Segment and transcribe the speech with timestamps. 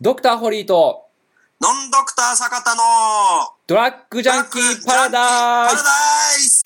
[0.00, 1.06] ドクターホリーと
[1.60, 2.82] ノンドクター坂田の
[3.68, 5.90] ドラッグジャンキーパラダイパラスダ
[6.36, 6.64] イス.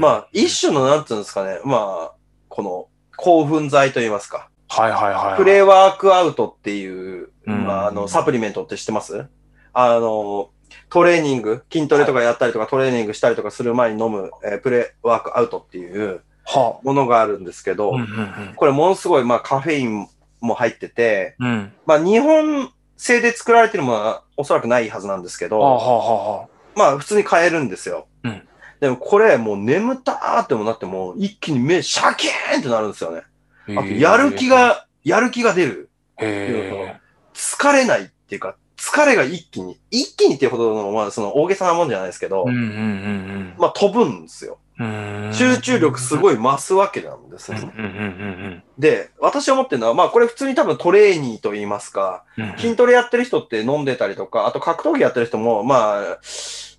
[0.00, 2.14] まあ、一種の、なんていうんですかね、まあ、
[2.48, 4.50] この、興奮剤といいますか。
[4.68, 5.36] はいはいはい。
[5.36, 9.26] プレーワークアウトっていう、うんまあ、あの、サプリメントって知ってます？
[9.72, 10.50] あの、
[10.88, 17.96] トレーニング、筋トレとかやったりとか、トレーニングしたりとかする前に飲む、えープレーワークアウトっていうはものがあるんですけど、あ。
[17.96, 20.06] うんうんこれものすごい、まあ、カフェイン
[20.40, 21.48] も入ってて、うん。
[21.48, 21.72] うん。
[21.86, 28.06] まあ、日本製で作られてるものはおそらくないはずなんですけど、はあはあはまあ、普通に買えるんですよ。
[28.24, 28.42] うん
[28.80, 33.24] でもこれ、もう眠たーってもなっても、一気に目シャキーンってなるんですよね。
[33.76, 33.80] あ。
[33.80, 35.90] あと、やる気が、やる気が出る。
[36.16, 36.98] へ
[37.40, 42.50] 疲れないっていうか、疲れが一気に、一気にっていうほどの、まあ、その大げさなもんじゃないですけど、え。
[42.50, 44.58] うんうんうんまあ、飛ぶんですよ。
[44.78, 45.24] うん。
[45.24, 47.60] うん集中力すごい増すわけなんですね。
[47.60, 52.58] うんうんうんで、私思ってるのは、まあ、これ普通に多分トレーニーと言いますか、うんうん。
[52.58, 56.18] 筋トレやってる人って飲んでたりとか、あと格闘技やってる人も、まあ、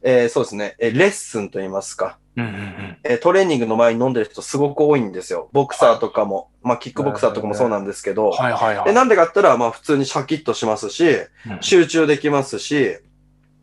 [0.03, 2.97] えーそうですね、えーレッスンと言いますか、うんうんうん。
[3.03, 5.49] えートレーニングの前に飲んでる人すごく多いんですよ。
[5.51, 8.85] ボクサーとかも、まあ、キックボクサーとかもそうなんですけど、はいはいはい。
[8.85, 11.27] でなんでかって言ったら、まあ、普通にシャキッとしますし、うん
[11.61, 12.97] 集中できますし、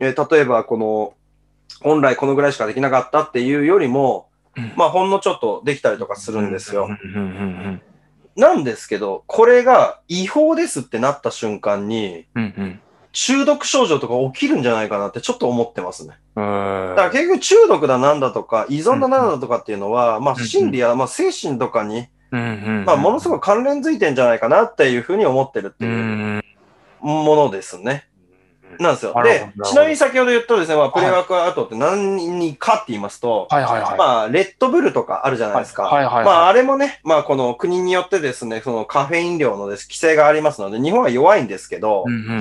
[0.00, 1.14] えー例えば、この、
[1.80, 6.88] 本来このぐらいしかできなかったっていうよりも、うんまあ、ほんのちょっとできたりとかするんですよ。
[8.36, 12.42] なんですけど、これが違法ですってなった瞬間に、うん。
[12.42, 12.80] うん
[13.10, 16.14] 中毒症状とか起きるんじゃないかなってちょっと思ってますね。
[16.38, 16.94] うん。
[16.96, 22.44] だから結局中毒だなんだとか、依存だなんだとかっていうのは、まあうん心理や、まあ精神とかに、うんう
[22.82, 22.84] ん。
[22.86, 25.88] まあものすごく関連づいてんじゃないかなっていうふうに思ってるってう。
[25.88, 26.44] いうん
[27.00, 28.06] ものですね。
[28.78, 29.14] なんですよ。
[29.24, 33.98] でちなみに先ほど言ったですね、まあプレワークアウトって何かって言いますと、はいはいはい。
[33.98, 35.84] まあレッドブルとかあるじゃないですか。
[35.84, 36.24] はいはいはい。
[36.24, 42.32] まあ、あれもね、まあ、この国によってですね、そのカフェイン量のです規制がありますので、日本は弱いんですけど、うんうんう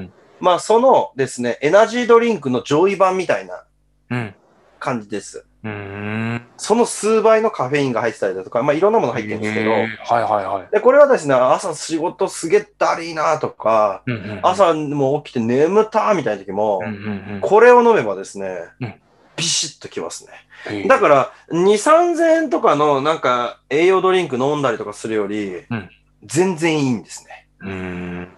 [0.00, 0.12] ん
[0.44, 3.64] まあ、そのですね、エナジードリンクの上位版みたいな
[4.10, 4.18] うん。
[4.18, 4.34] うん。
[4.78, 5.46] 感じです。
[5.64, 6.46] うーん。
[6.58, 10.68] その数倍のカフェインが入ってたりだとか、まあ、いろんなもの入ってるんですけど、はいはいはい。
[10.70, 18.94] で、これはですね、朝仕事すげえだりーなとか、うんうんうん、朝もう起きて眠たーみたいな時もうん、うんこれを飲めばですねうん、
[19.36, 20.86] ビシッときますね。
[20.86, 25.90] だから、2、3000円とかのなんか栄養ドリンク飲んだりとかするよりうん、
[26.24, 27.48] 全然いいんですね。
[27.60, 28.28] うーん。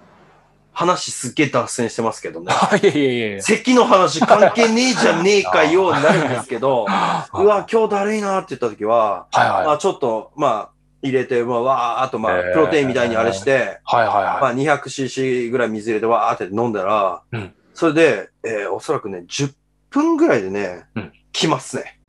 [0.77, 2.53] 話すっげえ脱線してますけどね。
[2.53, 3.43] あ、 いやいやいやいや。
[3.43, 6.85] 咳の話関係ねえじゃねえかようになるんですけど、
[7.33, 9.67] うわ、今日だるいなって言った時は、はいはい。
[9.67, 10.69] まあちょっと、まあ、
[11.01, 19.53] 入れて、まあ、わーっと、まあ、プロテインみたいにあれして、はいはいはまあ、200cc ぐらい水入れて、わーって飲んだら、うんそれで、えーおそらくね、10
[19.91, 22.01] 分ぐらいでね、うん来ますね。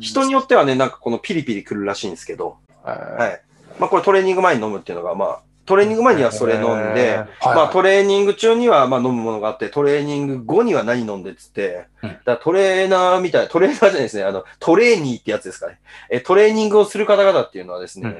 [0.00, 3.40] 人によってはね、なんかこのピリピリ来るらしいんですけど、ははい。
[3.78, 15.78] まあ、これトレーニング前に飲むっていうのが、まあ、トレーニング前にはそれ飲んで、まあトレーニング中にはまあ飲むものがあって、トレーニング後には何飲んでっつって、うんだトレーナーみたい、トレーナーじゃないですね、あの、トレーニーってやつですかね。
[16.08, 18.16] え、トレーニングをする方々っていうのはですね、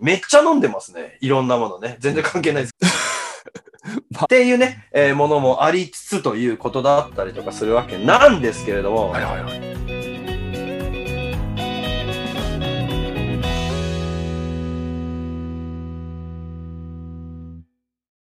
[0.00, 1.18] めっちゃ飲んでますね。
[1.20, 1.96] いろんなものね。
[2.00, 2.72] 全然関係ないです。
[4.24, 9.71] っていうね、えーものもありつつということだったりとかするわけなんですけれども、はいはいはい。